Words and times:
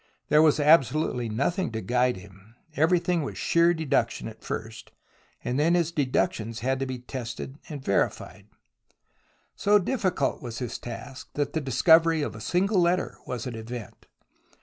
There 0.29 0.41
was 0.41 0.59
absolutely 0.59 1.29
nothing 1.29 1.71
to 1.73 1.79
guide 1.81 2.17
him. 2.17 2.55
Everything 2.75 3.21
was 3.21 3.37
sheer 3.37 3.71
deduction 3.71 4.27
at 4.27 4.43
first, 4.43 4.91
and 5.43 5.59
then 5.59 5.75
his 5.75 5.91
deductions 5.91 6.61
had 6.61 6.79
to 6.79 6.87
be 6.87 6.97
tested 6.97 7.59
and 7.69 7.85
verified. 7.85 8.47
So 9.55 9.77
difficult 9.77 10.41
was 10.41 10.57
his 10.57 10.79
task 10.79 11.29
that 11.35 11.53
the 11.53 11.61
discovery 11.61 12.23
of 12.23 12.33
a 12.35 12.41
single 12.41 12.81
letter 12.81 13.19
was 13.27 13.45
an 13.45 13.53
event. 13.53 14.07